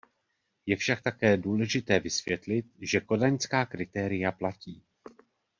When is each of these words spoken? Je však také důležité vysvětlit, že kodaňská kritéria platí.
Je 0.65 0.75
však 0.75 1.01
také 1.01 1.37
důležité 1.37 1.99
vysvětlit, 1.99 2.65
že 2.81 2.99
kodaňská 2.99 3.65
kritéria 3.65 4.31
platí. 4.31 4.83